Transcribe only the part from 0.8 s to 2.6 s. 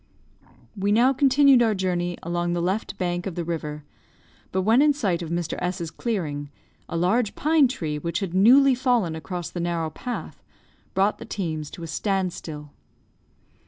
now continued our journey along the